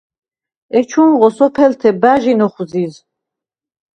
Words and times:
ეჩუნღო 0.77 1.29
სოფელთე 1.37 1.89
ბა̈ჟინ 2.01 2.39
ოხვზიზ. 2.45 2.93